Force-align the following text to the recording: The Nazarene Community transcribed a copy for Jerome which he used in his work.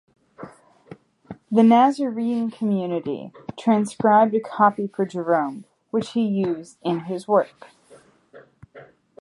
The 1.51 1.61
Nazarene 1.61 2.49
Community 2.49 3.31
transcribed 3.55 4.33
a 4.33 4.39
copy 4.39 4.87
for 4.87 5.05
Jerome 5.05 5.65
which 5.91 6.13
he 6.13 6.21
used 6.25 6.79
in 6.81 7.01
his 7.01 7.27
work. 7.27 7.67